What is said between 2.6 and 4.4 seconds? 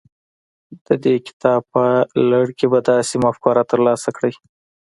به داسې مفکوره ترلاسه کړئ.